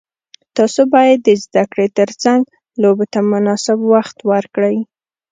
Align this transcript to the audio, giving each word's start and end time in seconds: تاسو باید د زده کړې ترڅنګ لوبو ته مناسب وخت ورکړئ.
تاسو 0.57 0.81
باید 0.95 1.19
د 1.21 1.29
زده 1.43 1.63
کړې 1.71 1.87
ترڅنګ 1.99 2.41
لوبو 2.81 3.05
ته 3.13 3.19
مناسب 3.31 3.79
وخت 3.93 4.17
ورکړئ. 4.31 4.77